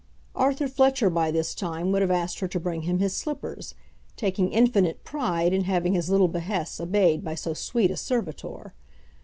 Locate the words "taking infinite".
4.17-5.03